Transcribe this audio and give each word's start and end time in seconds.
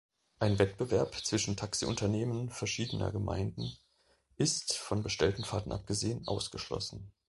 Ein 0.39 0.57
Wettbewerb 0.57 1.13
zwischen 1.13 1.55
Taxiunternehmen 1.55 2.49
verschiedener 2.49 3.11
Gemeinden 3.11 3.77
ist, 4.35 4.73
von 4.75 5.03
bestellten 5.03 5.43
Fahrten 5.45 5.71
abgesehen, 5.71 6.25
ausgeschlossen. 6.27 7.11